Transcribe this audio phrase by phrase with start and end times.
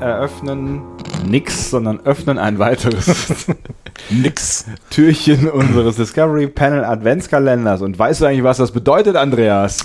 [0.00, 0.82] Eröffnen
[1.26, 3.46] nix, sondern öffnen ein weiteres
[4.10, 4.66] Nix.
[4.90, 7.80] Türchen unseres Discovery Panel Adventskalenders.
[7.80, 9.78] Und weißt du eigentlich, was das bedeutet, Andreas?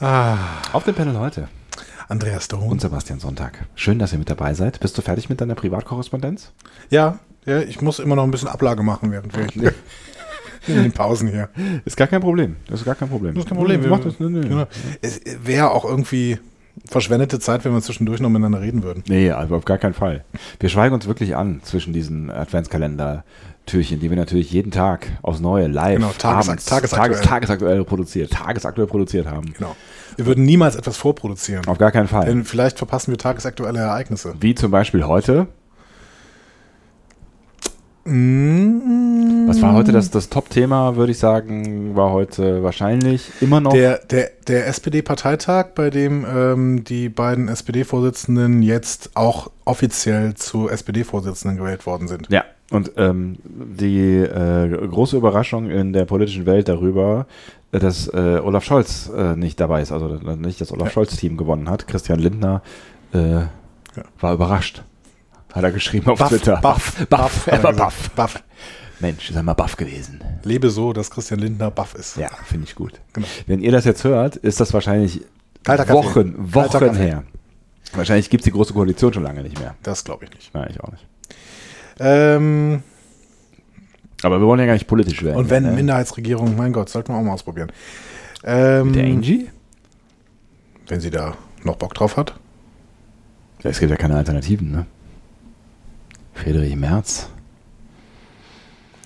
[0.72, 1.48] Auf dem Panel heute
[2.08, 2.68] Andreas Dohn.
[2.68, 3.66] und Sebastian Sonntag.
[3.74, 4.80] Schön, dass ihr mit dabei seid.
[4.80, 6.52] Bist du fertig mit deiner Privatkorrespondenz?
[6.90, 9.46] Ja, ja, ich muss immer noch ein bisschen Ablage machen, während wir
[10.68, 11.48] in den Pausen hier.
[11.84, 12.56] Ist gar kein Problem.
[12.68, 13.34] Das ist gar kein Problem.
[13.34, 13.82] Das ist kein Problem.
[13.82, 14.20] Wir machen das.
[14.20, 14.48] Nee, nee.
[14.48, 14.66] Genau.
[15.02, 16.38] Es wäre auch irgendwie
[16.90, 19.04] verschwendete Zeit, wenn wir zwischendurch noch miteinander reden würden.
[19.08, 20.24] Nee, also auf gar keinen Fall.
[20.58, 25.68] Wir schweigen uns wirklich an zwischen diesen Adventskalender-Türchen, die wir natürlich jeden Tag aufs Neue
[25.68, 27.10] live Genau, tages- abends, tagesaktuell.
[27.12, 29.52] tages, tagesaktuell produziert, tagesaktuell produziert haben.
[29.56, 29.76] Genau.
[30.16, 31.66] Wir würden niemals etwas vorproduzieren.
[31.66, 32.26] Auf gar keinen Fall.
[32.26, 34.34] Denn vielleicht verpassen wir tagesaktuelle Ereignisse.
[34.40, 35.46] Wie zum Beispiel heute.
[38.04, 43.72] Mm, Was war heute das, das Top-Thema, würde ich sagen, war heute wahrscheinlich immer noch.
[43.72, 51.58] Der, der, der SPD-Parteitag, bei dem ähm, die beiden SPD-Vorsitzenden jetzt auch offiziell zu SPD-Vorsitzenden
[51.58, 52.28] gewählt worden sind.
[52.30, 57.26] ja, und ähm, die äh, große Überraschung in der politischen Welt darüber,
[57.72, 60.92] dass äh, Olaf Scholz äh, nicht dabei ist, also nicht das Olaf Ja.
[60.92, 61.86] Scholz-Team gewonnen hat.
[61.86, 62.62] Christian Lindner
[63.12, 63.42] äh,
[64.20, 64.82] war überrascht.
[65.54, 66.56] Hat er geschrieben auf Twitter.
[66.56, 67.72] Buff, Buff, hat er war.
[67.72, 68.10] Buff.
[68.10, 68.42] Buff.
[69.00, 70.20] Mensch, ist er mal Buff gewesen.
[70.42, 72.16] Lebe so, dass Christian Lindner Buff ist.
[72.16, 73.00] Ja, finde ich gut.
[73.12, 73.26] Genau.
[73.46, 75.22] Wenn ihr das jetzt hört, ist das wahrscheinlich.
[75.66, 77.22] Wochen, Wochen her.
[77.94, 79.74] Wahrscheinlich gibt es die große Koalition schon lange nicht mehr.
[79.82, 80.52] Das glaube ich nicht.
[80.54, 81.06] Nein, ich auch nicht.
[82.00, 82.82] Ähm,
[84.22, 85.36] Aber wir wollen ja gar nicht politisch werden.
[85.36, 85.70] und wenn ne?
[85.72, 87.70] Minderheitsregierung, mein Gott, sollten wir auch mal ausprobieren.
[88.42, 89.48] Ähm, Der Angie?
[90.88, 92.34] wenn sie da noch Bock drauf hat.
[93.62, 94.86] Ja, es gibt ja keine Alternativen, ne?
[96.34, 97.28] Friedrich Merz.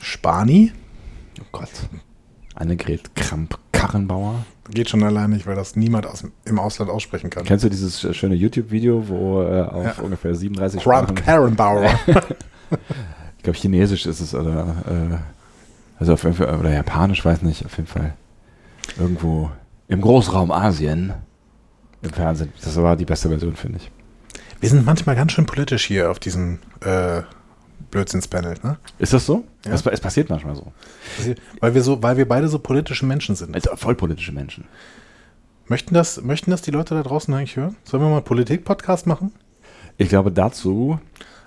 [0.01, 0.73] Spani
[1.41, 1.71] Oh Gott.
[2.55, 4.45] Annegret Kramp-Karrenbauer.
[4.71, 7.45] geht schon allein nicht, weil das niemand aus, im Ausland aussprechen kann.
[7.45, 10.03] Kennst du dieses schöne YouTube-Video, wo äh, auf Ja.
[10.03, 11.91] ungefähr 37 Trump Sprachen, Karrenbauer.
[13.37, 15.17] ich glaube Chinesisch ist es oder äh,
[16.01, 18.15] also auf jeden Fall, oder Japanisch, weiß nicht, auf jeden Fall
[18.99, 19.51] irgendwo
[19.87, 21.13] im Großraum Asien
[22.03, 22.53] im Fernsehen.
[22.63, 23.91] Das war die beste Version, finde ich.
[24.61, 27.23] Wir sind manchmal ganz schön politisch hier auf diesem äh,
[27.91, 28.79] Blödsinnspanel, ne?
[28.99, 29.45] Ist das so?
[29.65, 29.73] Ja.
[29.73, 30.73] Es, es passiert manchmal so.
[31.61, 33.55] Weil wir so, weil wir beide so politische Menschen sind.
[33.55, 34.65] Also vollpolitische Menschen.
[35.67, 37.77] Möchten das, möchten das die Leute da draußen eigentlich hören?
[37.85, 39.33] Sollen wir mal einen Politik-Podcast machen?
[39.97, 40.99] Ich glaube, dazu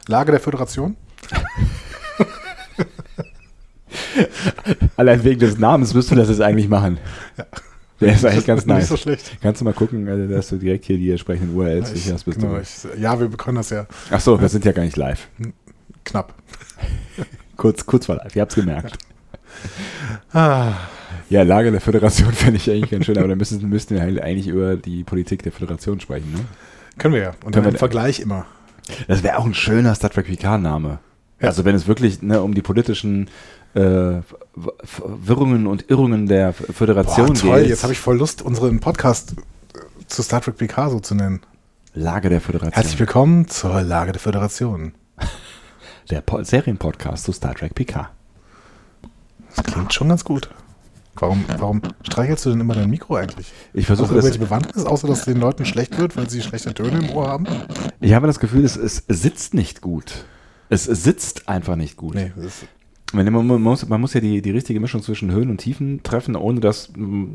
[0.07, 0.95] Lage der Föderation?
[4.95, 6.97] Allein wegen des Namens müssten wir das jetzt eigentlich machen.
[8.01, 8.87] Der ist eigentlich ganz Nicht nice.
[8.89, 9.37] so schlecht.
[9.41, 12.39] Kannst du mal gucken, äh, dass du direkt hier die entsprechenden URLs Ich, sicherst bist.
[12.39, 12.69] genau, ich,
[12.99, 15.27] ja, wir können das ja Ach so, wir sind ja gar nicht live.
[16.03, 16.33] knapp.
[17.57, 18.35] Kurz, kurz vor live.
[18.35, 18.97] Ihr habt's gemerkt.
[20.33, 20.73] Ah,
[21.29, 24.19] Ja, Lage der Föderation fände ich eigentlich ganz schön, aber dann müssten, müssten wir halt
[24.21, 26.31] eigentlich über die Politik der Föderation sprechen.
[26.31, 26.39] Ne?
[26.97, 27.31] können wir ja.
[27.45, 28.45] Und dann im Vergleich immer.
[29.07, 30.99] Das wäre auch ein schöner Star Trek Picard-Name.
[31.39, 31.47] Ja.
[31.47, 33.29] Also wenn es wirklich ne, um die politischen
[33.73, 34.21] äh,
[34.83, 37.69] Verwirrungen und Irrungen der Föderation Boah, toll, geht.
[37.69, 41.41] jetzt habe ich voll Lust, unseren Podcast äh, zu Star Trek PK so zu nennen.
[41.93, 42.73] Lage der Föderation.
[42.73, 44.93] Herzlich willkommen zur Lage der Föderation.
[46.09, 48.09] der Po- Serienpodcast zu Star Trek Picard.
[49.55, 50.49] Das klingt schon ganz gut.
[51.15, 53.51] Warum, warum streichelst du denn immer dein Mikro eigentlich?
[53.73, 54.15] Ich versuche das.
[54.23, 57.27] irgendwelche Bewandtnis, außer dass es den Leuten schlecht wird, weil sie schlechte Töne im Ohr
[57.27, 57.45] haben?
[57.99, 60.25] Ich habe das Gefühl, es, es sitzt nicht gut.
[60.69, 62.15] Es, es sitzt einfach nicht gut.
[62.15, 62.63] Nee, das ist,
[63.13, 66.59] man, muss, man muss ja die, die richtige Mischung zwischen Höhen und Tiefen treffen, ohne
[66.59, 67.25] dass mm,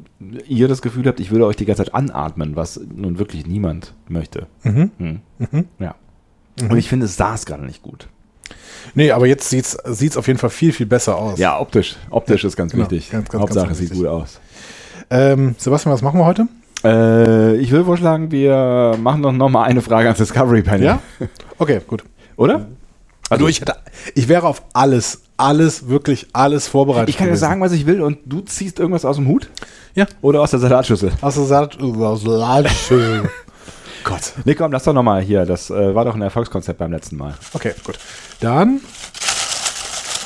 [0.48, 3.94] ihr das Gefühl habt, ich würde euch die ganze Zeit anatmen, was nun wirklich niemand
[4.08, 4.46] möchte.
[4.62, 4.90] mhm.
[4.98, 5.20] Hm.
[5.38, 5.64] Mhm.
[5.78, 5.94] Ja.
[6.60, 8.08] Und ich finde, es saß gerade nicht gut.
[8.94, 11.38] Nee, aber jetzt sieht es auf jeden Fall viel, viel besser aus.
[11.38, 11.96] Ja, optisch.
[12.10, 12.84] Optisch ist ganz genau.
[12.84, 13.10] wichtig.
[13.10, 14.40] Ganz, ganz, Hauptsache, ganz es sieht gut aus.
[15.10, 16.48] Ähm, Sebastian, was machen wir heute?
[16.84, 20.86] Äh, ich würde vorschlagen, wir machen doch noch mal eine Frage ans Discovery Panel.
[20.86, 21.00] Ja?
[21.58, 22.04] Okay, gut.
[22.36, 22.68] Oder?
[23.30, 23.76] Also ich, hätte,
[24.14, 27.08] ich wäre auf alles, alles, wirklich alles vorbereitet.
[27.10, 27.40] Ich kann gewesen.
[27.40, 29.48] sagen, was ich will und du ziehst irgendwas aus dem Hut?
[29.94, 30.06] Ja.
[30.22, 31.12] Oder aus der Salatschüssel?
[31.20, 33.28] Aus der Salat, Salatschüssel.
[34.04, 34.32] Gott.
[34.44, 35.44] Nee, komm, lass doch noch mal hier.
[35.46, 37.34] Das äh, war doch ein Erfolgskonzept beim letzten Mal.
[37.54, 37.98] Okay, gut.
[38.40, 38.80] Dann.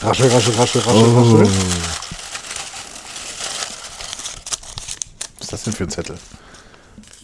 [0.02, 1.20] Raschel, raschel, raschel, raschel, Oh.
[1.20, 1.48] raschel.
[5.38, 6.16] Was ist das denn für ein Zettel?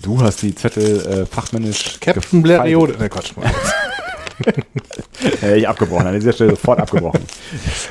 [0.02, 2.98] Du hast die Zettel äh, fachmännisch Captain Blériot.
[2.98, 3.32] Ne, Quatsch.
[5.42, 7.20] Äh, ich abgebrochen, an dieser Stelle sofort abgebrochen.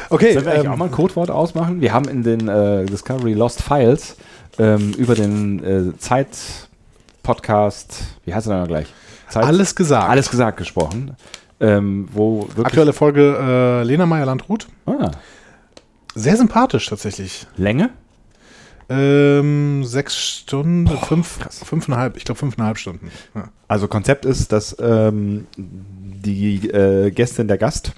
[0.10, 1.82] Okay, Sollen wir eigentlich auch ähm, mal ein Codewort ausmachen?
[1.82, 4.18] Wir haben in den äh, Discovery Lost Files
[4.60, 8.88] ähm, über den äh, Zeit-Podcast, wie heißt er dann gleich?
[9.30, 10.10] Zeit, alles gesagt.
[10.10, 11.16] alles gesagt gesprochen.
[11.60, 12.66] Ähm, wo wirklich.
[12.66, 14.68] Aktuelle Folge äh, Lena Meyer-Landrut.
[14.86, 15.12] Ah,
[16.14, 17.48] Sehr sympathisch tatsächlich.
[17.56, 17.92] Länge?
[18.88, 21.62] Ähm, sechs Stunden, Boah, fünf, krass.
[21.64, 23.10] fünfeinhalb, ich glaube fünfeinhalb Stunden.
[23.34, 23.50] Ja.
[23.68, 27.94] Also Konzept ist, dass ähm, die äh, Gästin, der Gast,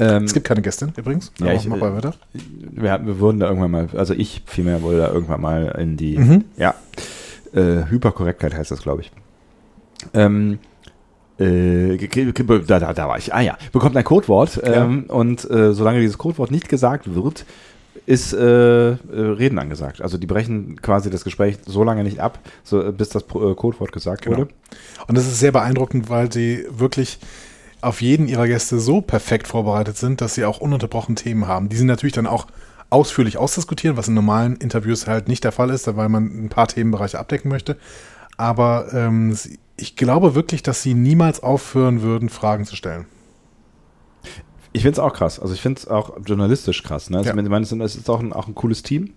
[0.00, 1.30] ähm, Es gibt keine Gästin übrigens.
[1.38, 2.14] Ja, ich, mach äh, mal weiter.
[2.32, 5.96] wir, hatten- wir wurden da irgendwann mal, also ich vielmehr wurde da irgendwann mal in
[5.96, 6.44] die, Mhm.
[6.56, 6.74] ja,
[7.52, 9.12] äh, Hyperkorrektheit heißt das, glaube ich.
[10.12, 10.58] Ähm,
[11.38, 11.96] äh,
[12.66, 13.32] da, da, da war ich.
[13.32, 17.44] Ah ja, bekommt ein Codewort ähm, und äh, solange dieses Codewort nicht gesagt wird,
[18.06, 20.02] ist äh, äh, Reden angesagt.
[20.02, 23.54] Also die brechen quasi das Gespräch so lange nicht ab, so, äh, bis das äh,
[23.54, 24.38] Codewort gesagt Genau.
[24.38, 24.48] wurde.
[25.06, 27.18] Und das ist sehr beeindruckend, weil sie wirklich
[27.80, 31.68] auf jeden ihrer Gäste so perfekt vorbereitet sind, dass sie auch ununterbrochen Themen haben.
[31.68, 32.46] Die sie natürlich dann auch
[32.90, 36.68] ausführlich ausdiskutieren, was in normalen Interviews halt nicht der Fall ist, weil man ein paar
[36.68, 37.76] Themenbereiche abdecken möchte.
[38.36, 39.36] Aber ähm,
[39.76, 43.06] ich glaube wirklich, dass sie niemals aufhören würden, Fragen zu stellen.
[44.76, 45.38] Ich finde es auch krass.
[45.40, 47.08] Also ich finde es auch journalistisch krass.
[47.08, 47.16] Ne?
[47.18, 47.36] Also Ja.
[47.40, 49.14] ich meine, es ist- auch ein, auch ein cooles Team,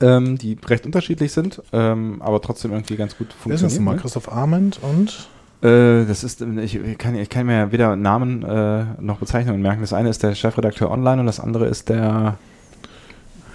[0.00, 3.94] ähm, die recht unterschiedlich sind, ähm, aber trotzdem irgendwie ganz gut Wer ist das funktionieren.
[3.96, 4.00] Ne?
[4.02, 5.28] Christoph Arment und
[5.62, 9.80] Äh, das ist, ich kann, ich kann mir weder Namen äh, noch Bezeichnungen merken.
[9.82, 12.36] Das eine ist der Chefredakteur online und das andere ist der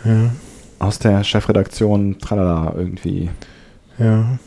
[0.06, 0.30] ja,
[0.80, 3.30] aus der Chefredaktion Tralala irgendwie.
[3.98, 4.38] ja.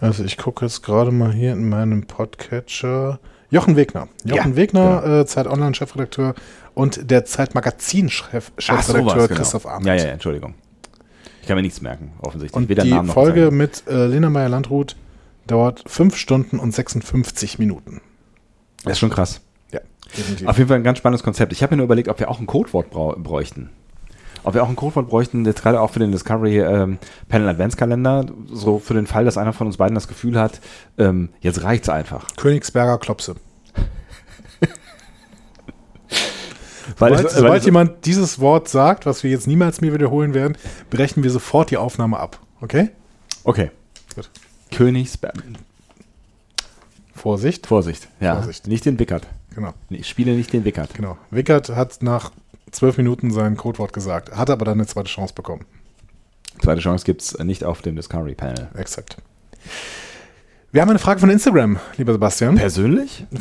[0.00, 3.18] Also ich gucke jetzt gerade mal hier in meinem Podcatcher.
[3.50, 4.08] Jochen Wegner.
[4.24, 6.34] Jochen Ja, Wegner, äh, Zeit Online Chefredakteur
[6.74, 9.38] und der Zeit Magazin Chef, Chefredakteur genau.
[9.38, 9.86] Christoph Arment.
[9.86, 10.54] Ja, ja, Entschuldigung.
[11.40, 12.56] Ich kann mir nichts merken, offensichtlich.
[12.56, 13.56] Und Weder die Namen noch Folge Bezeichnung.
[13.56, 14.96] mit äh, Lena Meyer-Landrut
[15.46, 18.02] dauert 5 Stunden und 56 Minuten.
[18.84, 19.40] Das ist schon krass.
[19.72, 19.80] Ja,
[20.16, 20.46] definitiv.
[20.46, 21.52] Auf jeden Fall ein ganz spannendes Konzept.
[21.52, 23.70] Ich habe mir nur überlegt, ob wir auch ein Codewort bräuchten.
[24.44, 26.98] Ob wir auch ein Codewort bräuchten, jetzt gerade auch für den Discovery ähm,
[27.28, 30.60] Panel Adventskalender, so für den Fall, dass einer von uns beiden das Gefühl hat,
[30.96, 32.28] ähm, jetzt reicht's einfach.
[32.36, 33.36] Königsberger Klopse.
[36.98, 40.56] Weil Sobald, sobald weil jemand dieses Wort sagt, was wir jetzt niemals mehr wiederholen werden,
[40.90, 42.40] brechen wir sofort die Aufnahme ab.
[42.62, 42.90] Okay?
[43.44, 43.70] okay.
[44.14, 44.30] Gut.
[44.72, 45.34] Königsberg.
[47.14, 47.66] Vorsicht.
[47.66, 48.08] Vorsicht.
[48.20, 48.36] Ja.
[48.36, 48.66] Vorsicht.
[48.66, 49.26] Nicht den Wickert.
[49.54, 50.94] Genau, Ich spiele nicht den Wickert.
[50.94, 51.18] genau.
[51.30, 52.30] Wickert hat nach
[52.70, 55.64] zwölf Minuten sein Codewort gesagt, hat aber dann eine zweite Chance bekommen.
[56.60, 58.68] Zweite Chance gibt's nicht auf dem Discovery Panel.
[58.74, 59.16] Exakt.
[60.72, 62.56] Wir haben eine Frage von Instagram, lieber Sebastian.
[62.56, 63.26] Persönlich?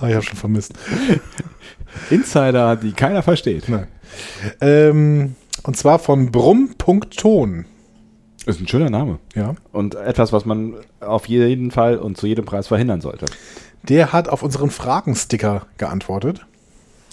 [0.00, 0.74] Ah, ich habe schon vermisst.
[2.10, 3.68] Insider, die keiner versteht.
[3.68, 3.86] Nein.
[4.60, 7.64] Ähm, und zwar von brumm.ton.
[8.46, 9.18] Ist ein schöner Name.
[9.34, 9.54] Ja.
[9.72, 13.26] Und etwas, was man auf jeden Fall und zu jedem Preis verhindern sollte.
[13.82, 16.46] Der hat auf unseren Fragensticker geantwortet.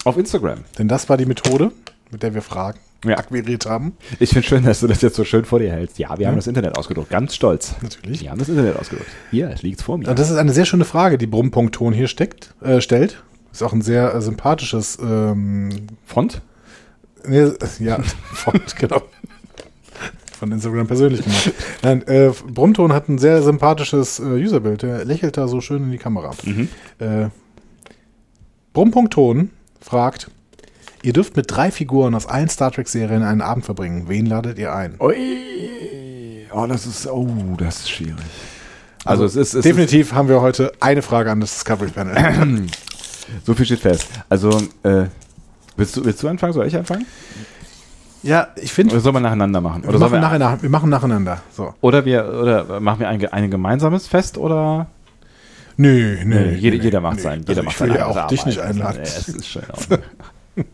[0.06, 0.60] Auf Instagram.
[0.78, 1.72] Denn das war die Methode,
[2.12, 3.18] mit der wir Fragen Ja.
[3.18, 3.96] akquiriert haben.
[4.20, 5.98] Ich finde schön, dass du das jetzt so schön vor dir hältst.
[5.98, 6.28] Ja, wir Ja.
[6.28, 7.10] haben das Internet ausgedruckt.
[7.10, 7.74] Ganz stolz.
[7.82, 8.20] Natürlich.
[8.22, 9.10] Wir haben das Internet ausgedruckt.
[9.32, 10.08] Hier, es liegt vor mir.
[10.08, 13.22] Und das ist eine sehr schöne Frage, die brumm.ton hier steckt, äh, stellt.
[13.52, 15.70] Ist auch ein sehr äh, sympathisches, ähm,
[16.04, 16.40] Font?
[17.26, 17.50] nee,
[17.80, 17.98] ja,
[18.32, 19.02] Font, genau.
[20.38, 21.52] Von Instagram persönlich gemacht.
[21.82, 24.82] Nein, äh, Brummton hat ein sehr sympathisches äh, Userbild.
[24.82, 26.30] Der lächelt da so schön in die Kamera.
[26.44, 26.68] Mhm.
[27.00, 27.28] Äh,
[28.72, 29.50] Brumm.ton
[29.86, 30.30] fragt,
[31.02, 34.08] ihr dürft mit drei Figuren aus allen Star Trek-Serien einen Abend verbringen.
[34.08, 34.96] Wen ladet ihr ein?
[35.00, 36.46] Ui.
[36.52, 38.16] Oh, das ist, oh, das ist schwierig.
[39.04, 42.16] Also, es ist, es Definitiv haben wir heute eine Frage an das Discovery Panel.
[42.16, 44.08] ist, so viel steht fest.
[44.28, 44.50] Also,
[44.82, 45.04] äh,
[45.76, 46.52] willst du, willst du anfangen?
[46.52, 47.06] Soll ich anfangen?
[48.22, 49.82] ja, ich finde, Oder sollen wir nacheinander machen?
[49.82, 51.42] wir, Oder, sollen machen wir, nacheinander, wir machen nacheinander.
[51.52, 51.74] So.
[51.80, 54.88] oder wir, oder machen wir ein, ein gemeinsames Fest oder?
[55.76, 56.46] Nö, nö.
[56.46, 57.22] Nee, jeder, nö, jeder macht nö.
[57.22, 57.40] sein.
[57.40, 59.00] Also Jeder ich macht will seine ja auch dich nicht einladen.
[59.02, 59.62] Es ist schön.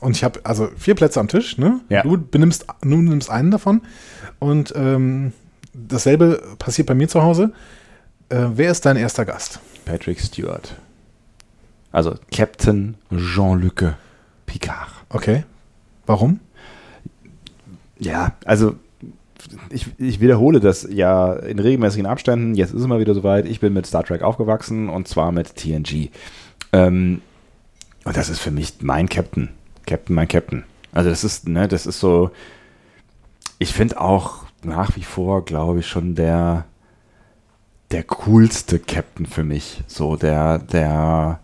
[0.00, 1.80] Und ich habe also vier Plätze am Tisch, ne?
[1.88, 2.02] Ja.
[2.02, 3.82] Du benimmst, du nimmst einen davon.
[4.40, 5.32] Und ähm,
[5.74, 7.52] dasselbe passiert bei mir zu Hause.
[8.28, 9.60] Äh, wer ist dein erster Gast?
[9.84, 10.74] Patrick Stewart.
[11.92, 13.94] Also Captain Jean-Luc
[14.46, 14.90] Picard.
[15.08, 15.44] Okay.
[16.06, 16.40] Warum?
[17.98, 18.74] Ja, also
[19.70, 22.54] ich, ich wiederhole das ja in regelmäßigen Abständen.
[22.54, 23.46] Jetzt ist es mal wieder soweit.
[23.46, 26.10] Ich bin mit Star Trek aufgewachsen und zwar mit TNG.
[26.72, 27.20] Ähm,
[28.04, 29.48] und das ist für mich mein Captain.
[29.86, 30.64] Captain, mein Captain.
[30.92, 32.30] Also das ist, ne, das ist so.
[33.58, 36.64] Ich finde auch nach wie vor, glaube ich, schon der
[37.90, 39.82] der coolste Captain für mich.
[39.86, 41.40] So der der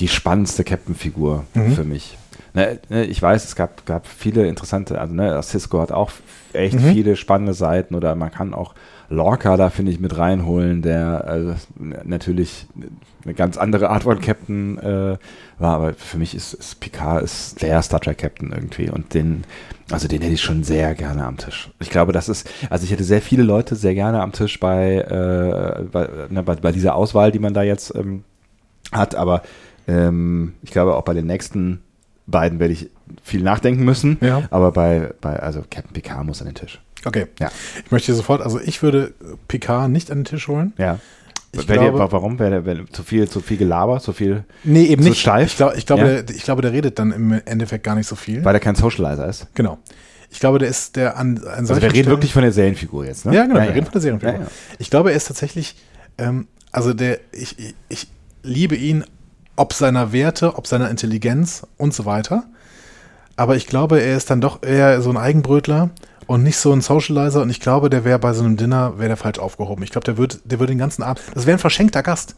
[0.00, 1.72] die spannendste Captain-Figur Mhm.
[1.74, 2.16] für mich.
[2.58, 6.10] Ne, ne, ich weiß, es gab, gab viele interessante, also ne, Cisco hat auch
[6.52, 6.92] echt Mhm.
[6.92, 8.74] viele spannende Seiten oder man kann auch
[9.10, 12.66] Lorca da, finde ich, mit reinholen, der also, natürlich
[13.24, 15.18] eine ganz andere Art von Captain äh,
[15.58, 19.44] war, aber für mich ist, ist Picard ist der Star Trek Captain irgendwie und den,
[19.92, 21.70] also den hätte ich schon sehr gerne am Tisch.
[21.78, 24.96] Ich glaube, das ist, also ich hätte sehr viele Leute sehr gerne am Tisch bei,
[24.96, 28.24] äh, bei, ne, bei, bei dieser Auswahl, die man da jetzt ähm,
[28.90, 29.42] hat, aber
[29.86, 31.82] ähm, ich glaube auch bei den nächsten
[32.30, 32.90] beiden werde ich
[33.22, 34.18] viel nachdenken müssen.
[34.20, 34.42] Ja.
[34.50, 36.80] Aber bei, bei, also Captain Picard muss an den Tisch.
[37.04, 37.26] Okay.
[37.40, 37.50] Ja.
[37.84, 39.12] Ich möchte sofort, also ich würde
[39.48, 40.72] Picard nicht an den Tisch holen.
[40.78, 40.98] Ja.
[41.52, 42.38] Ich dir- glaube- warum?
[42.38, 45.20] Wäre wär, zu viel, zu viel Gelaber, zu viel, Nee, eben Zu nicht.
[45.20, 45.46] steif?
[45.52, 46.22] Ich, glaub, ich, glaube, Ja.
[46.22, 48.44] der, ich glaube, der redet dann im Endeffekt gar nicht so viel.
[48.44, 49.46] weil er kein Socializer ist.
[49.54, 49.78] genau.
[50.30, 53.24] Ich glaube, der ist der an, an Also wir reden wirklich von der Serienfigur jetzt,
[53.24, 53.34] ne?
[53.34, 54.34] Ja, genau, wir reden von der Serienfigur.
[54.34, 54.46] Ja, ja.
[54.78, 55.74] Ich glaube, er ist tatsächlich,
[56.18, 58.08] ähm, also der, ich, ich, ich
[58.42, 59.04] liebe ihn,
[59.58, 62.44] ob seiner Werte, ob seiner Intelligenz und so weiter.
[63.36, 65.90] Aber ich glaube, er ist dann doch eher so ein Eigenbrötler
[66.26, 67.42] und nicht so ein Socializer.
[67.42, 69.82] Und ich glaube, der wäre bei so einem Dinner, wäre der falsch aufgehoben.
[69.82, 72.36] Ich glaube, der wird, der würde den ganzen Abend, das wäre ein verschenkter Gast.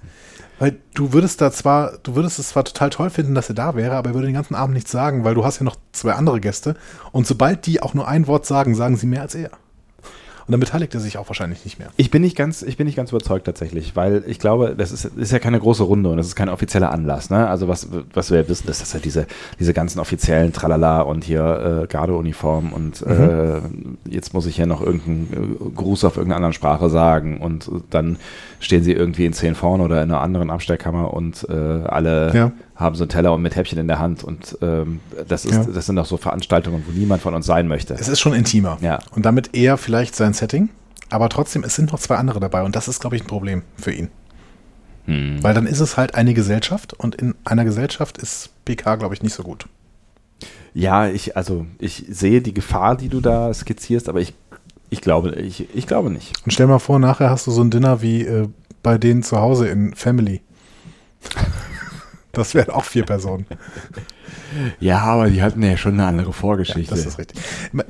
[0.58, 3.74] Weil du würdest da zwar, du würdest es zwar total toll finden, dass er da
[3.76, 6.12] wäre, aber er würde den ganzen Abend nichts sagen, weil du hast ja noch zwei
[6.12, 6.76] andere Gäste.
[7.12, 9.50] Und sobald die auch nur ein Wort sagen, sagen sie mehr als er.
[10.50, 11.90] Und dann beteiligt er sich auch wahrscheinlich nicht mehr.
[11.96, 15.04] Ich bin nicht ganz, ich bin nicht ganz überzeugt tatsächlich, weil ich glaube, das ist,
[15.04, 17.30] ist ja keine große Runde und das ist kein offizieller Anlass.
[17.30, 17.46] Ne?
[17.46, 19.28] Also was, was wir ja wissen, ist, dass ja diese,
[19.60, 23.60] diese ganzen offiziellen Tralala und hier äh, Gardeuniform und äh,
[24.08, 27.82] jetzt muss ich ja noch irgendeinen äh, Gruß auf irgendeiner anderen Sprache sagen und äh,
[27.88, 28.16] dann
[28.58, 32.52] stehen sie irgendwie in zehn vorne oder in einer anderen Abstellkammer und äh, alle Ja.
[32.80, 35.64] Haben so einen Teller und mit Häppchen in der Hand und ähm, das, ist, Ja.
[35.64, 37.94] das sind doch so Veranstaltungen, wo niemand von uns sein möchte.
[37.94, 38.78] Es ist schon intimer.
[38.80, 38.98] Ja.
[39.14, 40.70] Und damit eher vielleicht sein Setting.
[41.10, 42.62] Aber trotzdem, es sind noch zwei andere dabei.
[42.62, 44.08] Und das ist, glaube ich, ein Problem für ihn.
[45.06, 45.42] Hm.
[45.42, 46.94] Weil dann ist es halt eine Gesellschaft.
[46.94, 49.66] Und in einer Gesellschaft ist PK, glaube ich, nicht so gut.
[50.72, 54.34] Ja, ich, also ich sehe die Gefahr, die du da skizzierst, aber ich,
[54.88, 56.32] ich glaube, ich, ich glaube nicht.
[56.44, 58.48] Und stell mal vor, nachher hast du so ein Dinner wie äh,
[58.82, 60.40] bei denen zu Hause in Family.
[62.32, 63.46] Das wären auch vier Personen.
[64.78, 66.94] Ja, aber die hatten ja schon eine andere Ja, Vorgeschichte.
[66.94, 67.40] das ist richtig.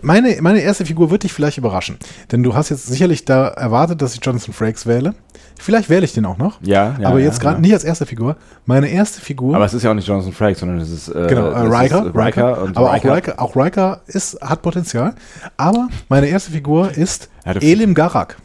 [0.02, 1.98] Meine, meine erste Figur wird dich vielleicht überraschen.
[2.32, 5.14] Denn du hast jetzt sicherlich da erwartet, dass ich Jonathan Frakes wähle.
[5.58, 6.58] Vielleicht wähle ich den auch noch.
[6.62, 7.60] ja, ja, aber ja, jetzt gerade ja.
[7.60, 8.36] nicht als erste Figur.
[8.64, 9.54] Meine erste Figur.
[9.54, 12.06] Aber es ist ja auch nicht Jonathan Frakes, sondern es ist äh, Genau, äh, Riker,
[12.06, 13.10] ist Riker, und aber Riker.
[13.12, 15.14] auch Riker, auch Riker ist, hat Potenzial.
[15.58, 18.36] Aber meine erste Figur ist Ja, Elim Garak.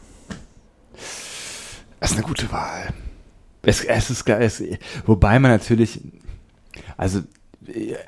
[2.00, 2.88] Das ist eine gute Wahl.
[3.66, 4.42] Es, es ist geil.
[4.42, 4.62] Es,
[5.04, 6.00] wobei man natürlich,
[6.96, 7.20] also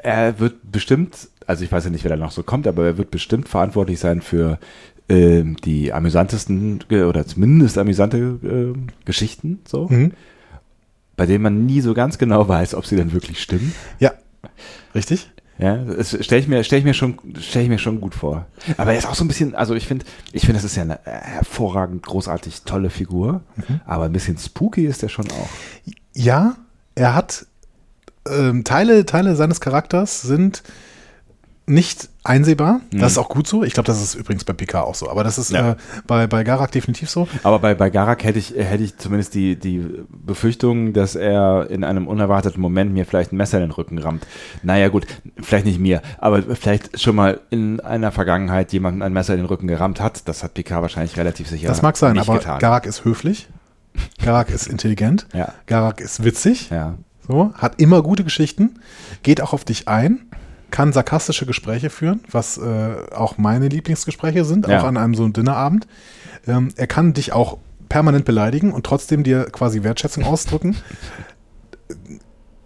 [0.02, 2.96] er wird bestimmt, also ich weiß ja nicht, wer da noch so kommt, aber er
[2.98, 4.58] wird bestimmt verantwortlich sein für
[5.08, 10.12] ähm, die amüsantesten äh, oder zumindest amüsante äh, Geschichten, so, Mhm.
[11.16, 13.74] bei denen man nie so ganz genau weiß, ob sie dann wirklich stimmen.
[13.98, 14.12] Ja,
[14.94, 15.30] richtig?
[15.58, 18.46] Ja, das stelle ich mir, stell ich mir schon, stelle ich mir schon gut vor.
[18.76, 20.82] Aber er ist auch so ein bisschen, also ich finde, ich finde, das ist ja
[20.82, 23.42] eine hervorragend, großartig tolle Figur.
[23.84, 25.48] Aber ein bisschen spooky ist er schon auch.
[26.14, 26.54] Ja,
[26.94, 27.46] er hat
[28.28, 30.62] ähm, Teile, Teile seines Charakters sind
[31.68, 32.80] nicht einsehbar.
[32.92, 32.98] Mhm.
[33.00, 33.62] Das ist auch gut so.
[33.64, 35.08] Ich glaube, das ist übrigens bei PK auch so.
[35.10, 35.72] Aber das ist Ja.
[35.72, 37.28] äh, bei, bei Garak definitiv so.
[37.42, 41.84] Aber bei, bei Garak hätte ich, hätte ich zumindest die, die Befürchtung, dass er in
[41.84, 44.26] einem unerwarteten Moment mir vielleicht ein Messer in den Rücken rammt.
[44.62, 45.06] Naja, gut,
[45.40, 49.46] vielleicht nicht mir, aber vielleicht schon mal in einer Vergangenheit jemanden ein Messer in den
[49.46, 50.28] Rücken gerammt hat.
[50.28, 52.58] Das hat Picard wahrscheinlich relativ sicher das mag sein, aber getan.
[52.58, 53.48] Garak ist höflich.
[54.22, 55.26] Garak ist intelligent.
[55.34, 55.52] Ja.
[55.66, 56.70] Garak ist witzig.
[56.70, 56.94] Ja.
[57.26, 58.78] So, hat immer gute Geschichten,
[59.22, 60.20] geht auch auf dich ein,
[60.70, 64.80] kann sarkastische Gespräche führen, was äh, auch meine Lieblingsgespräche sind, Ja.
[64.80, 65.86] auch an einem so einem Dinnerabend.
[66.46, 67.58] Ähm, er kann dich auch
[67.88, 70.76] permanent beleidigen und trotzdem dir quasi Wertschätzung ausdrücken.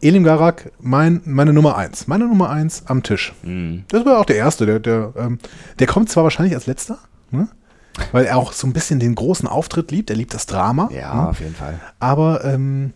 [0.00, 2.08] Elim Garak, mein, meine Nummer eins.
[2.08, 3.32] Meine Nummer eins am Tisch.
[3.44, 3.84] Mhm.
[3.88, 4.66] Das war auch der erste.
[4.66, 5.38] Der, der, ähm,
[5.78, 6.98] der kommt zwar wahrscheinlich als letzter,
[7.30, 7.48] ne?
[8.10, 10.10] weil er auch so ein bisschen den großen Auftritt liebt.
[10.10, 10.90] Er liebt das Drama.
[10.92, 11.28] Ja, ne?
[11.28, 11.78] auf jeden Fall.
[12.00, 12.94] Aber ähm,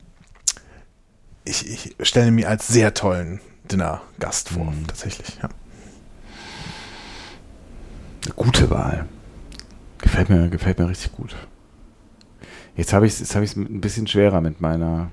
[1.44, 4.86] ich, ich stelle mir als sehr tollen Dinner-Gast vor, Mhm.
[4.86, 5.36] tatsächlich.
[5.42, 5.48] Ja.
[8.24, 9.06] Eine gute Wahl.
[9.98, 11.36] Gefällt mir, gefällt mir richtig gut.
[12.76, 15.10] Jetzt habe ich es hab ich's ein bisschen schwerer mit meiner.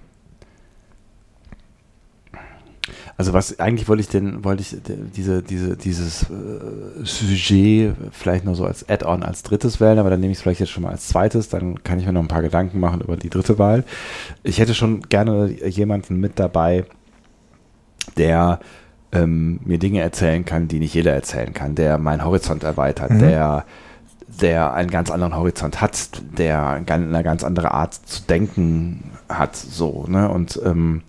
[3.16, 4.76] Also was eigentlich wollte ich denn, wollte ich
[5.16, 10.20] diese, diese, dieses äh, Sujet vielleicht noch so als Add-on als drittes wählen, aber dann
[10.20, 12.28] nehme ich es vielleicht jetzt schon mal als zweites, dann kann ich mir noch ein
[12.28, 13.84] paar Gedanken machen über die dritte Wahl.
[14.42, 16.86] Ich hätte schon gerne jemanden mit dabei,
[18.18, 18.60] der
[19.12, 23.20] ähm, mir Dinge erzählen kann, die nicht jeder erzählen kann, der meinen Horizont erweitert, Mhm.
[23.20, 23.66] der,
[24.42, 29.12] der einen ganz anderen Horizont hat, der eine gan- eine ganz andere Art zu denken
[29.30, 30.30] hat, so, ne?
[30.30, 31.04] Und ähm,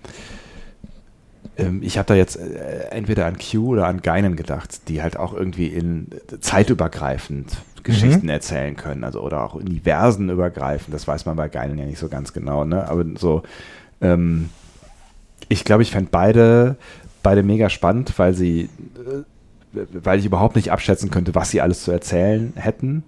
[1.57, 5.17] ähm, ich habe da jetzt äh, entweder an Q oder an Geinen gedacht, die halt
[5.17, 6.09] auch irgendwie in
[6.41, 11.99] zeitübergreifend Geschichten erzählen können, also oder auch universenübergreifend, das weiß man bei Geinen ja nicht
[11.99, 12.89] so ganz genau, ne?
[12.89, 13.43] Aber so,
[14.01, 14.49] ähm,
[15.49, 16.77] ich glaube, ich fände beide,
[17.23, 21.85] beide mega spannend, weil sie, äh, weil ich überhaupt nicht abschätzen könnte, was sie alles
[21.85, 23.03] zu erzählen hätten.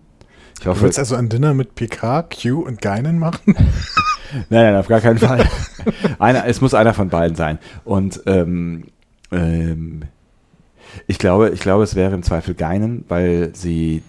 [0.58, 3.54] Ich Du hoffe, willst also ein Dinner mit PK, Q und Geinen machen?
[4.50, 5.46] Nein, nein, auf gar keinen Fall.
[6.18, 7.58] einer, es muss einer von beiden sein.
[7.84, 8.86] Und ähm,
[9.30, 10.02] ähm,
[11.06, 14.02] Ich glaube, ich glaube, es wäre im Zweifel Geinen, weil sie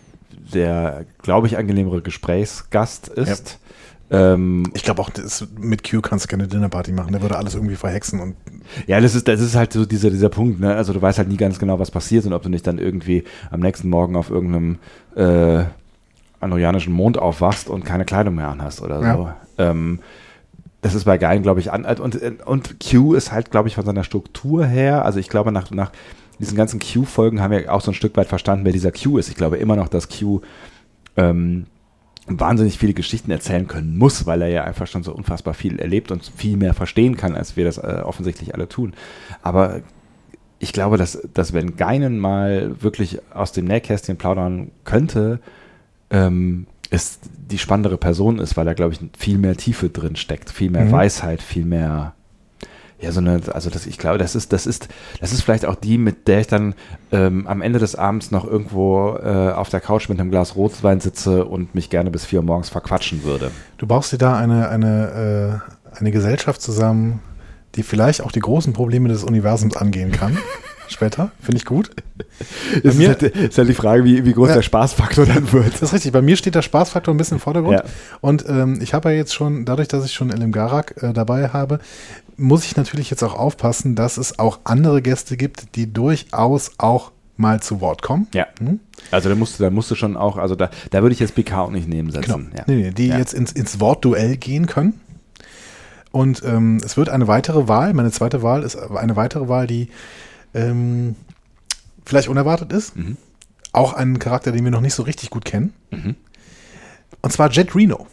[0.53, 3.59] der, glaube ich, angenehmere Gesprächsgast ist.
[4.09, 7.11] Ähm, ich glaube auch, das, mit Q kannst du keine Dinnerparty machen.
[7.11, 8.35] Der würde alles irgendwie verhexen und.
[8.85, 10.75] Ja, das ist, das ist halt so dieser, dieser Punkt, ne?
[10.75, 13.23] Also du weißt halt nie ganz genau, was passiert und ob du nicht dann irgendwie
[13.51, 14.79] am nächsten Morgen auf irgendeinem
[15.15, 15.65] äh,
[16.39, 19.03] androjanischen Mond aufwachst und keine Kleidung mehr anhast oder so.
[19.03, 19.37] Ja.
[19.57, 19.99] Ähm,
[20.81, 21.85] das ist bei Geilen, glaube ich, an.
[21.85, 25.71] Und, und Q ist halt, glaube ich, von seiner Struktur her, also ich glaube, nach,
[25.71, 25.91] nach
[26.39, 29.27] diesen ganzen Q-Folgen haben wir auch so ein Stück weit verstanden, wer dieser Q ist.
[29.27, 30.41] Ich glaube immer noch, dass Q
[31.17, 31.65] ähm,
[32.27, 36.11] wahnsinnig viele Geschichten erzählen können muss, weil er ja einfach schon so unfassbar viel erlebt
[36.11, 38.93] und viel mehr verstehen kann, als wir das äh, offensichtlich alle tun.
[39.41, 39.81] Aber
[40.59, 45.39] ich glaube, dass, dass wenn Geinen mal wirklich aus dem Nähkästchen plaudern könnte,
[46.09, 50.49] ähm, ist die spannendere Person ist, weil er, glaube ich, viel mehr Tiefe drin steckt,
[50.49, 50.91] viel mehr mhm.
[50.91, 52.13] Weisheit, viel mehr
[52.99, 54.87] ja, so eine, also das, ich glaube, das ist, das ist,
[55.21, 56.73] das ist vielleicht auch die, mit der ich dann
[57.11, 60.99] ähm, am Ende des Abends noch irgendwo äh, auf der Couch mit einem Glas Rotwein
[60.99, 63.51] sitze und mich gerne bis vier Uhr morgens verquatschen würde.
[63.77, 65.61] Du baust dir da eine, eine,
[65.93, 67.19] äh, eine Gesellschaft zusammen,
[67.75, 70.37] die vielleicht auch die großen Probleme des Universums angehen kann.
[70.91, 71.31] später.
[71.41, 71.91] Finde ich gut.
[72.83, 75.51] Bei ist, mir, halt, ist halt die Frage, wie, wie groß ja, der Spaßfaktor dann
[75.51, 75.73] wird.
[75.73, 76.11] Das ist richtig.
[76.11, 77.79] Bei mir steht der Spaßfaktor ein bisschen im Vordergrund.
[77.79, 77.85] Ja.
[78.21, 81.49] Und ähm, ich habe ja jetzt schon, dadurch, dass ich schon Elim Garak äh, dabei
[81.49, 81.79] habe,
[82.37, 87.11] muss ich natürlich jetzt auch aufpassen, dass es auch andere Gäste gibt, die durchaus auch
[87.37, 88.27] mal zu Wort kommen.
[88.33, 88.47] Ja.
[88.59, 88.79] Hm?
[89.11, 91.35] Also da musst du, da musst du schon auch, also da, da würde ich jetzt
[91.35, 92.49] PK auch nicht nehmen setzen.
[92.51, 92.57] Genau.
[92.57, 92.63] Ja.
[92.67, 93.17] Nee, nee, die ja.
[93.17, 94.99] jetzt ins, ins Wortduell gehen können.
[96.11, 99.89] Und ähm, es wird eine weitere Wahl, meine zweite Wahl ist eine weitere Wahl, die
[100.53, 101.15] ähm,
[102.05, 102.95] vielleicht unerwartet ist.
[102.95, 103.17] Mhm.
[103.73, 105.73] Auch ein Charakter, den wir noch nicht so richtig gut kennen.
[105.91, 106.15] Mhm.
[107.21, 108.07] Und zwar Jet Reno.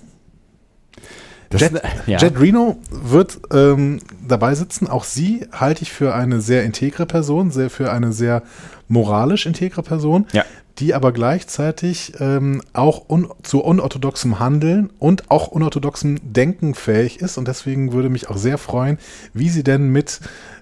[1.52, 1.72] Jet,
[2.06, 2.18] ja.
[2.18, 4.88] Jet, Reno wird ähm, dabei sitzen.
[4.88, 8.42] Auch sie halte ich für eine sehr integre Person, sehr für eine sehr
[8.88, 10.44] moralisch integre Person, ja.
[10.78, 17.38] Die aber gleichzeitig ähm, auch un zu unorthodoxem Handeln und auch unorthodoxem Denken fähig ist.
[17.38, 18.98] Und deswegen würde mich auch sehr freuen,
[19.32, 20.20] wie sie denn mit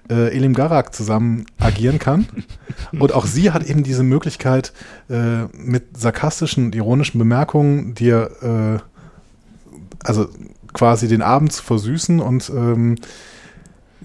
[0.09, 2.27] äh, Elim Garak zusammen agieren kann.
[2.99, 4.71] und auch sie hat eben diese Möglichkeit,
[5.09, 10.27] äh, mit sarkastischen, ironischen Bemerkungen dir, äh, also
[10.73, 12.95] quasi den Abend zu versüßen und ähm,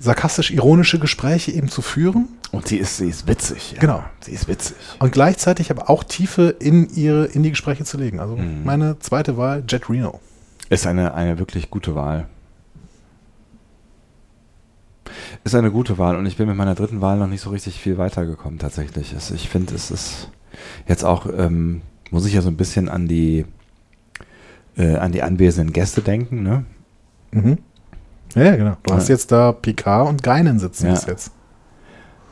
[0.00, 2.28] sarkastisch-ironische Gespräche eben zu führen.
[2.50, 3.72] Und sie ist, sie ist witzig.
[3.72, 3.80] Ja.
[3.80, 4.02] Genau.
[4.20, 4.76] Sie ist witzig.
[4.98, 8.20] Und gleichzeitig aber auch Tiefe in ihre, in die Gespräche zu legen.
[8.20, 8.64] Also mhm.
[8.64, 10.20] meine zweite Wahl, Jet Reno.
[10.70, 12.26] Ist eine, eine wirklich gute Wahl.
[15.44, 17.80] Ist eine gute Wahl und ich bin mit meiner dritten Wahl noch nicht so richtig
[17.80, 19.14] viel weitergekommen tatsächlich.
[19.34, 20.30] Ich finde, es ist
[20.86, 23.46] jetzt auch, ähm, muss ich ja so ein bisschen an die
[24.76, 26.64] äh, an die anwesenden Gäste denken, ne?
[27.32, 27.58] Mhm.
[28.34, 28.76] Ja, genau.
[28.82, 30.92] Du hast jetzt da Picard und Geinen sitzen ja.
[30.92, 31.32] bis jetzt.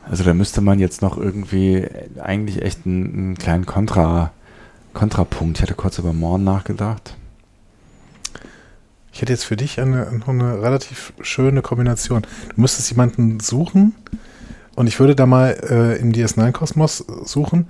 [0.09, 1.85] Also da müsste man jetzt noch irgendwie
[2.19, 4.31] eigentlich echt einen, einen kleinen Kontra,
[4.93, 5.57] Kontrapunkt.
[5.57, 7.15] Ich hatte kurz über Morn nachgedacht.
[9.11, 12.21] Ich hätte jetzt für dich eine, eine relativ schöne Kombination.
[12.55, 13.95] Du müsstest jemanden suchen
[14.75, 17.67] und ich würde da mal äh, im DS9-Kosmos suchen.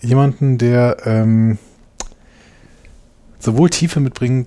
[0.00, 1.58] Jemanden, der ähm,
[3.40, 4.46] sowohl Tiefe mitbringen,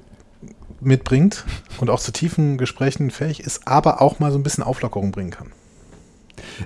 [0.82, 1.46] mitbringt
[1.80, 5.32] und auch zu tiefen Gesprächen fähig ist, aber auch mal so ein bisschen Auflockerung bringen
[5.32, 5.48] kann.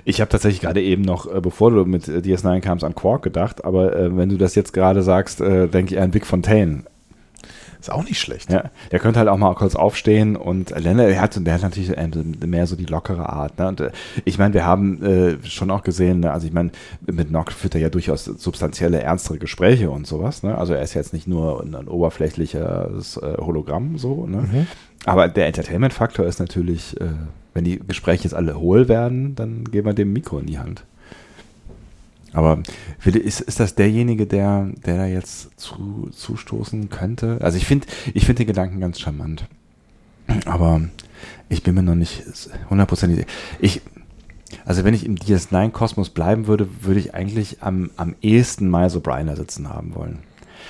[0.04, 3.22] Ich habe tatsächlich gerade eben noch, äh, bevor du mit äh, DS9 kamst, an Quark
[3.22, 6.84] gedacht, aber äh, wenn du das jetzt gerade sagst, äh, denke ich an Vic Fontaine.
[7.82, 8.48] Ist auch nicht schlecht.
[8.48, 11.92] Ja, der könnte halt auch mal kurz aufstehen und Lennart, der hat, der hat natürlich
[12.46, 13.58] mehr so die lockere Art.
[13.58, 13.66] Ne?
[13.66, 13.90] Und äh,
[14.24, 16.30] ich meine, wir haben äh, schon auch gesehen, ne?
[16.30, 16.70] also ich meine,
[17.04, 20.44] mit Nock führt er ja durchaus substanzielle, ernstere Gespräche und sowas.
[20.44, 20.56] Ne?
[20.56, 24.28] Also er ist jetzt nicht nur ein, ein oberflächliches äh, Hologramm so.
[24.28, 24.42] Ne?
[24.42, 24.66] Mhm.
[25.04, 27.06] Aber der Entertainment-Faktor ist natürlich, äh,
[27.52, 30.84] wenn die Gespräche jetzt alle hohl werden, dann geben wir dem Mikro in die Hand.
[32.32, 32.62] Aber
[33.04, 37.38] ist, ist das derjenige, der, der da jetzt zu, zustoßen könnte?
[37.40, 39.46] Also ich finde ich find den Gedanken ganz charmant.
[40.46, 40.80] Aber
[41.48, 42.22] ich bin mir noch nicht
[42.70, 43.26] hundertprozentig.
[43.60, 43.82] Ich,
[44.64, 49.34] also wenn ich im DS9-Kosmos bleiben würde, würde ich eigentlich am, am ehesten Miles O'Brien
[49.36, 50.20] sitzen haben wollen.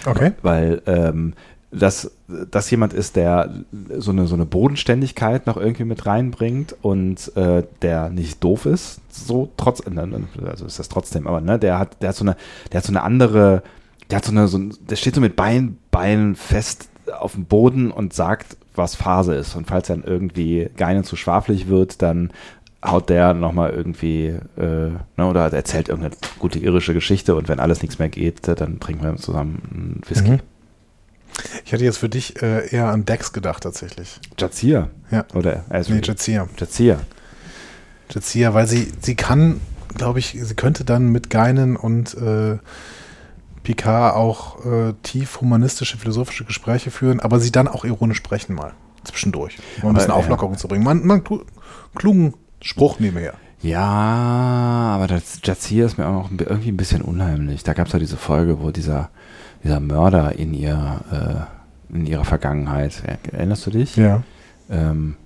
[0.05, 0.33] Okay.
[0.43, 1.35] Weil ähm,
[1.73, 2.11] dass
[2.51, 3.51] das jemand ist, der
[3.97, 9.01] so eine, so eine Bodenständigkeit noch irgendwie mit reinbringt und äh, der nicht doof ist,
[9.11, 12.37] so trotz, äh, also ist das trotzdem, aber ne, der hat, der hat so eine,
[12.71, 13.63] der hat so eine andere,
[14.11, 17.91] der hat so eine, so, der steht so mit Beinen, Beinen fest auf dem Boden
[17.91, 19.57] und sagt, was Phase ist.
[19.57, 22.31] Und falls dann irgendwie Geinen zu schwaflich wird, dann
[22.85, 27.81] haut der nochmal irgendwie, äh, ne, oder erzählt irgendeine gute irische Geschichte und wenn alles
[27.81, 30.33] nichts mehr geht, dann trinken wir zusammen einen Whisky.
[30.33, 30.41] Mhm.
[31.65, 34.21] Ich hätte jetzt für dich äh, eher an Dex gedacht, tatsächlich.
[34.39, 34.91] Jazia?
[35.11, 35.25] Ja.
[35.35, 36.49] Oder, also nee, Jazia.
[36.57, 37.01] Jazia.
[38.11, 39.61] Jazia, weil sie, sie kann
[39.95, 42.59] glaube ich, sie könnte dann mit Geinen und äh,
[43.63, 48.73] Picard auch äh, tief humanistische, philosophische Gespräche führen, aber sie dann auch ironisch sprechen mal
[49.05, 50.17] zwischendurch, um ein bisschen ja.
[50.17, 50.85] Auflockerung zu bringen.
[50.85, 51.23] Man, man
[51.95, 53.35] klugen Spruch nebenher.
[53.61, 57.63] Ja, aber das Jazir ist mir auch irgendwie ein bisschen unheimlich.
[57.63, 59.11] Da gab es ja diese Folge, wo dieser,
[59.65, 61.49] dieser Mörder in ihr,
[61.91, 63.97] äh, in ihrer Vergangenheit, er- erinnerst du dich?
[63.97, 64.23] Ja.
[64.71, 65.17] Ähm,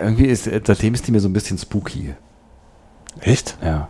[0.00, 2.14] irgendwie ist, seitdem ist die mir so ein bisschen spooky.
[3.20, 3.56] Echt?
[3.62, 3.88] Ja.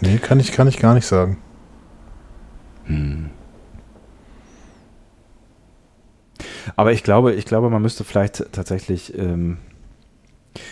[0.00, 1.38] Nee, kann ich, kann ich gar nicht sagen.
[2.84, 3.30] Hm.
[6.76, 9.58] Aber ich glaube, ich glaube, man müsste vielleicht tatsächlich, ähm,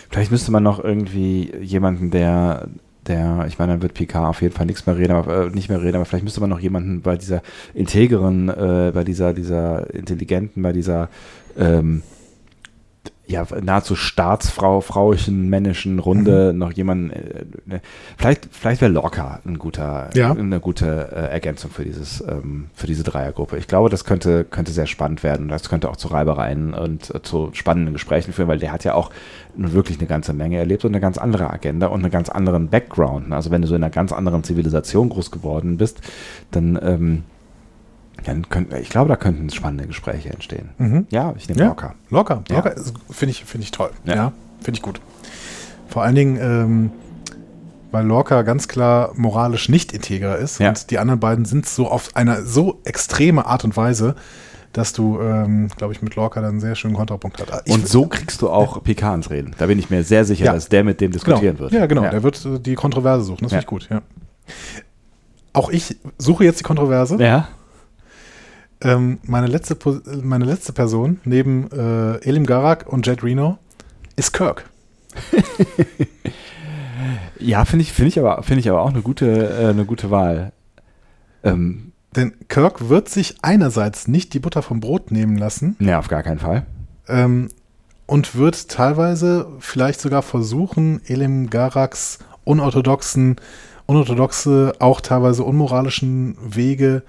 [0.09, 2.67] vielleicht müsste man noch irgendwie jemanden, der,
[3.11, 5.69] der, ich meine, dann wird PK auf jeden Fall nichts mehr reden, aber, äh, nicht
[5.69, 7.41] mehr reden, aber vielleicht müsste man noch jemanden bei dieser
[7.73, 11.09] integeren, äh, bei dieser, dieser intelligenten, bei dieser
[11.57, 12.01] ähm,
[13.31, 17.81] ja, nahezu staatsfrau, frauischen, männischen Runde noch jemanden, äh, ne,
[18.17, 20.31] vielleicht, vielleicht wäre Lorca ein guter, Ja.
[20.31, 23.57] eine gute äh, Ergänzung für dieses, ähm, für diese Dreiergruppe.
[23.57, 25.47] Ich glaube, das könnte, könnte sehr spannend werden.
[25.47, 28.93] Das könnte auch zu Reibereien und äh, zu spannenden Gesprächen führen, weil der hat ja
[28.93, 29.11] auch
[29.55, 33.31] wirklich eine ganze Menge erlebt und eine ganz andere Agenda und einen ganz anderen Background.
[33.31, 36.01] Also wenn du so in einer ganz anderen Zivilisation groß geworden bist,
[36.51, 37.23] dann, ähm,
[38.23, 40.69] dann könnte, ich glaube, da könnten spannende Gespräche entstehen.
[40.77, 41.07] Mhm.
[41.09, 41.67] Ja, ich nehme Ja.
[41.67, 41.95] Lorca.
[42.09, 42.55] Locker, Ja.
[42.57, 42.75] locker.
[43.09, 43.91] Finde ich, finde ich toll.
[44.05, 44.15] Ja.
[44.15, 44.31] Ja,
[44.61, 45.01] finde ich gut.
[45.87, 46.91] Vor allen Dingen, ähm,
[47.91, 50.69] weil Lorca ganz klar moralisch nicht integer ist Ja.
[50.69, 54.15] und die anderen beiden sind so auf einer so extreme Art und Weise,
[54.71, 57.63] dass du, ähm, glaube ich, mit Lorca dann einen sehr schönen Kontrapunkt hast.
[57.67, 59.53] Ich- Und so kriegst du auch PK ans Reden.
[59.57, 60.53] Da bin ich mir sehr sicher, Ja.
[60.53, 61.23] dass der mit dem genau.
[61.25, 61.73] diskutieren wird.
[61.73, 62.03] Ja, genau.
[62.09, 63.43] Der wird äh, die Kontroverse suchen.
[63.43, 63.59] Das Ja.
[63.59, 64.01] finde ich gut, ja.
[65.53, 67.17] Auch ich suche jetzt die Kontroverse.
[67.21, 67.49] ja.
[68.83, 69.77] Ähm, meine, letzte,
[70.23, 73.57] meine letzte Person neben äh, Elim Garak und Jet Reno
[74.15, 74.69] ist Kirk.
[77.39, 80.11] Ja, finde ich, finde ich, aber, finde ich aber auch eine gute, äh, eine gute
[80.11, 80.51] Wahl.
[81.43, 86.07] Ähm, Denn Kirk wird sich einerseits nicht die Butter vom Brot nehmen lassen ne, auf
[86.07, 86.65] gar keinen Fall.
[87.07, 87.49] ähm,
[88.05, 93.37] und wird teilweise vielleicht sogar versuchen, Elim Garaks unorthodoxen,
[93.85, 97.03] unorthodoxe, auch teilweise unmoralischen Wege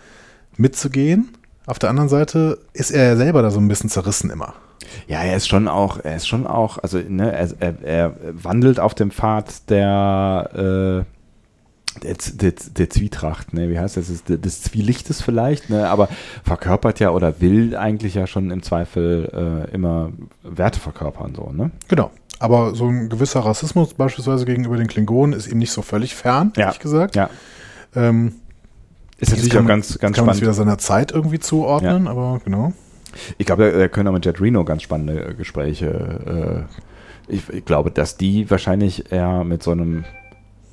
[0.57, 1.31] mitzugehen.
[1.66, 4.55] Auf der anderen Seite ist er ja selber da so ein bisschen zerrissen immer.
[5.07, 8.81] Ja, er ist schon auch, er ist schon auch, also ne, er, er, er wandelt
[8.81, 14.62] auf dem Pfad der, äh, der, der, der Zwietracht, ne, wie heißt das, des, des
[14.62, 16.09] Zwielichtes vielleicht, ne, aber
[16.44, 20.11] verkörpert ja oder will eigentlich ja schon im Zweifel äh, immer
[20.42, 21.70] Werte verkörpern, so, ne?
[21.88, 22.11] Genau.
[22.38, 26.53] Aber so ein gewisser Rassismus beispielsweise gegenüber den Klingonen ist ihm nicht so völlig fern,
[26.57, 26.64] Ja.
[26.66, 27.14] ehrlich gesagt.
[27.14, 27.31] Ja.
[27.94, 28.35] Ähm,
[29.23, 30.41] Ist jetzt natürlich kann auch man- ganz, ganz kann es spannend.
[30.43, 32.73] wieder seiner Zeit irgendwie zuordnen, aber genau.
[33.39, 36.67] Ich glaube, da, da können auch mit Jet Reno ganz spannende äh, Gespräche.
[37.29, 40.05] Äh, ich, ich glaube, dass die wahrscheinlich eher mit so einem.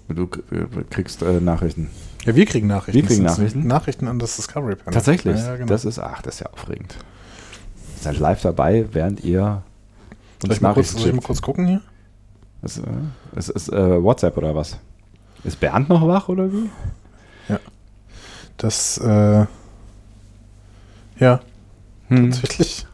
[0.07, 1.89] Du äh, kriegst äh, Nachrichten.
[2.25, 2.99] Ja, wir kriegen Nachrichten.
[3.01, 3.67] Wir kriegen Nachrichten?
[3.67, 4.93] Nachrichten an das Discovery Panel.
[4.93, 5.37] Tatsächlich.
[5.37, 5.67] Ja, ja, genau.
[5.67, 6.95] Das ist, ach, das ist ja aufregend.
[7.97, 9.61] Ihr seid live dabei, während ihr
[10.41, 11.81] soll, ich mal kurz, soll ich mal kurz gucken hier?
[12.61, 12.83] Das, äh,
[13.35, 14.77] ist ist äh, WhatsApp oder was?
[15.43, 16.69] Ist Bernd noch wach oder wie?
[18.59, 19.45] Das, äh,
[21.19, 21.39] ja,
[22.09, 22.31] Hm.
[22.31, 22.85] tatsächlich.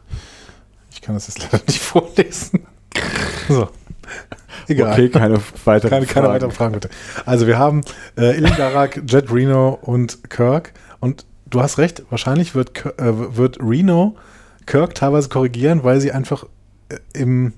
[0.90, 2.66] Ich kann das jetzt leider nicht vorlesen.
[3.48, 3.68] So.
[4.66, 4.92] Egal.
[4.92, 6.88] Okay, keine weiteren Keine, keine weiteren Fragen, bitte.
[7.26, 7.82] Also wir haben
[8.16, 10.72] äh, Ilin Garak, Jet Reno und Kirk.
[10.98, 14.16] Und du hast recht, wahrscheinlich wird, äh, wird Reno
[14.66, 16.44] Kirk teilweise korrigieren, weil sie einfach
[16.88, 17.52] äh, im...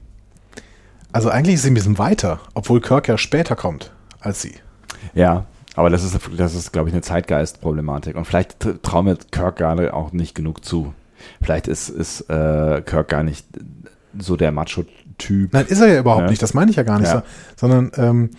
[1.12, 4.56] Also eigentlich ist sie ein bisschen weiter, obwohl Kirk ja später kommt als sie.
[5.14, 5.46] Ja,
[5.78, 8.16] aber das ist, das ist glaube ich, eine Zeitgeist-Problematik.
[8.16, 10.92] Und vielleicht trauen wir Kirk gerade auch nicht genug zu.
[11.42, 13.46] Vielleicht ist, ist äh, Kirk gar nicht
[14.18, 15.52] so der Macho-Typ.
[15.52, 16.30] Nein, ist er ja überhaupt Ja.
[16.30, 17.18] nicht, das meine ich ja gar nicht, Ja.
[17.56, 18.30] so, sondern ähm,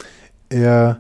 [0.50, 1.00] er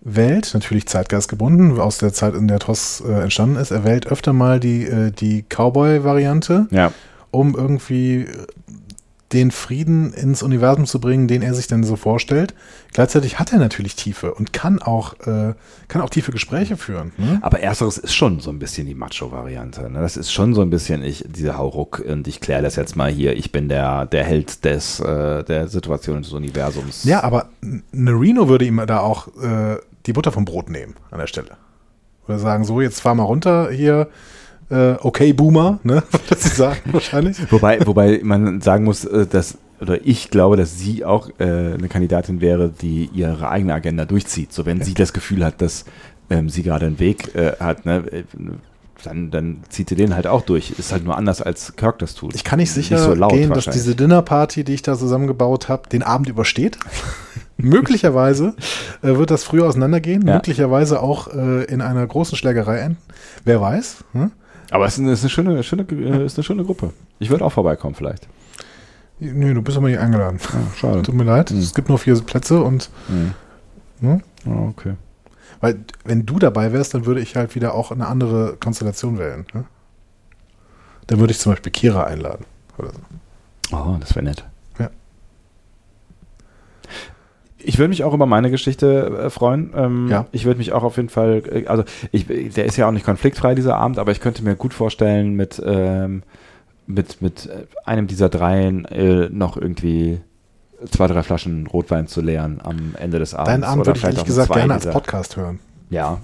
[0.00, 4.32] wählt, natürlich zeitgeistgebunden, aus der Zeit, in der TOS äh, entstanden ist, er wählt öfter
[4.32, 6.92] mal die, äh, die Cowboy-Variante, Ja,
[7.30, 8.26] um irgendwie
[9.32, 12.54] den Frieden ins Universum zu bringen, den er sich dann so vorstellt.
[12.92, 15.54] Gleichzeitig hat er natürlich Tiefe und kann auch, äh,
[15.88, 17.12] kann auch tiefe Gespräche führen.
[17.18, 17.38] Ne?
[17.42, 19.90] aber ersteres ist schon so ein bisschen die Macho-Variante.
[19.90, 20.00] Ne?
[20.00, 23.10] Das ist schon so ein bisschen ich, dieser Hauruck und ich kläre das jetzt mal
[23.10, 23.36] hier.
[23.36, 27.04] Ich bin der, der Held des, äh, der Situation des Universums.
[27.04, 31.18] Ja, aber eine Reno würde ihm da auch äh, die Butter vom Brot nehmen an
[31.18, 31.50] der Stelle.
[32.26, 34.08] Würde sagen, so, jetzt fahr mal runter hier.
[34.70, 36.02] Äh, okay, Boomer, ne?
[36.10, 37.38] Würde sie sagen, wahrscheinlich.
[37.50, 41.88] Wobei, wobei man sagen muss, äh, dass, oder ich glaube, dass sie auch äh, eine
[41.88, 44.52] Kandidatin wäre, die ihre eigene Agenda durchzieht.
[44.52, 45.84] So wenn sie das Gefühl hat, dass
[46.30, 48.04] ähm, sie gerade einen Weg äh, hat, ne?
[48.12, 48.24] äh,
[49.04, 50.72] dann, dann zieht ihr den halt auch durch.
[50.78, 52.34] Ist halt nur anders, als Kirk das tut.
[52.34, 55.88] Ich kann nicht sicher so laut gehen, dass diese Dinnerparty, die ich da zusammengebaut habe,
[55.88, 56.78] den Abend übersteht.
[57.56, 58.54] Möglicherweise
[59.02, 60.34] äh, wird das früher auseinandergehen, Ja.
[60.34, 62.98] möglicherweise auch äh, in einer großen Schlägerei enden.
[63.44, 64.04] Wer weiß?
[64.12, 64.30] Hm?
[64.70, 66.92] Aber es ist eine, ist eine, schöne, schöne, äh, ist eine schöne Gruppe.
[67.18, 68.28] Ich würde auch vorbeikommen vielleicht.
[69.20, 70.38] Nö, du bist aber nicht eingeladen.
[70.52, 71.02] Ja, schade.
[71.02, 71.58] Tut mir leid, Hm.
[71.58, 73.34] es gibt nur vier Plätze und Mhm.
[74.00, 74.22] hm?
[74.46, 74.94] Oh, okay.
[75.60, 79.44] weil wenn du dabei wärst, dann würde ich halt wieder auch eine andere Konstellation wählen.
[79.54, 79.64] Ne?
[81.08, 82.44] Dann würde ich zum Beispiel Kira einladen.
[82.76, 83.76] Oder so.
[83.76, 84.44] Oh, das wäre nett.
[84.78, 84.90] Ja.
[87.68, 89.72] Ich würde mich auch über meine Geschichte äh, freuen.
[89.76, 90.24] Ähm, Ja.
[90.32, 93.04] Ich würde mich auch auf jeden Fall, äh, also ich, der ist ja auch nicht
[93.04, 96.22] konfliktfrei, dieser Abend, aber ich könnte mir gut vorstellen, mit, ähm,
[96.86, 100.18] mit, mit äh, einem dieser dreien äh, noch irgendwie
[100.90, 103.50] zwei, drei Flaschen Rotwein zu leeren am Ende des Abends.
[103.50, 105.58] Deinen Abend würde ich ehrlich gesagt gerne als Podcast hören.
[105.90, 106.20] Ja.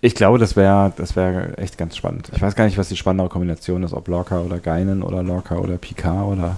[0.00, 2.30] Ich glaube, das wäre das wäre echt ganz spannend.
[2.32, 5.56] Ich weiß gar nicht, was die spannendere Kombination ist, ob Lorca oder Geinen oder Lorca
[5.56, 6.56] oder Picard oder.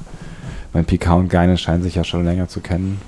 [0.75, 3.01] Mein Picard und Geinen scheinen sich ja schon länger zu kennen.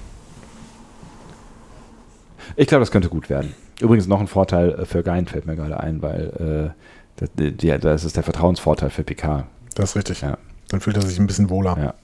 [2.61, 3.55] Ich glaube, das könnte gut werden.
[3.81, 6.81] Übrigens noch ein Vorteil äh, für Gein fällt mir gerade ein, weil äh,
[7.17, 9.47] das, die, das ist der Vertrauensvorteil für Picard.
[9.75, 10.21] Das ist richtig.
[10.21, 10.37] Ja.
[10.69, 11.79] Dann fühlt er sich ein bisschen wohler.
[11.81, 11.95] Ja.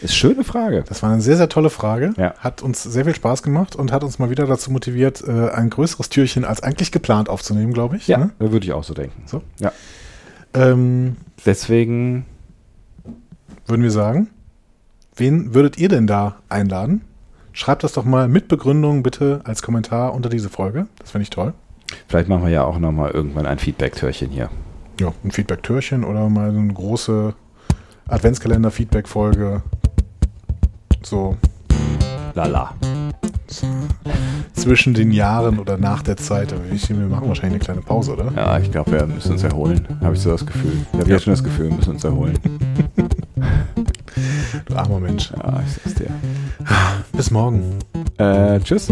[0.00, 0.82] Ist schöne Frage.
[0.88, 2.14] Das war eine sehr, sehr tolle Frage.
[2.16, 2.32] Ja.
[2.38, 5.68] Hat uns sehr viel Spaß gemacht und hat uns mal wieder dazu motiviert, äh, ein
[5.68, 8.08] größeres Türchen als eigentlich geplant aufzunehmen, glaube ich.
[8.08, 8.30] Ja, Ne?
[8.38, 9.24] würde ich auch so denken.
[9.26, 9.42] So.
[9.60, 9.72] Ja.
[10.54, 12.24] Ähm, Deswegen,
[13.66, 14.28] würden wir sagen,
[15.16, 17.02] wen würdet ihr denn da einladen?
[17.56, 20.88] Schreibt das doch mal mit Begründung bitte als Kommentar unter diese Folge.
[20.98, 21.54] Das finde ich toll.
[22.06, 24.50] vielleicht machen wir ja auch nochmal irgendwann ein Feedback-Türchen hier.
[25.00, 27.34] Ja, ein Feedback-Türchen oder mal so eine große
[28.08, 29.62] Adventskalender-Feedback-Folge.
[31.02, 31.38] So
[32.34, 32.74] Lala.
[34.54, 36.52] Zwischen den Jahren oder nach der Zeit.
[36.52, 38.32] Aber ich- Wir machen wahrscheinlich eine kleine Pause, oder?
[38.36, 39.86] Ja, ich glaube, wir müssen uns erholen.
[40.02, 40.72] Habe ich so das Gefühl.
[40.92, 42.38] Ich habe jetzt schon das Gefühl, wir müssen uns erholen.
[44.66, 45.30] Du armer Mensch.
[45.30, 46.10] Ja, ich sag's dir.
[47.12, 47.62] Bis morgen.
[48.18, 48.88] Äh, tschüss.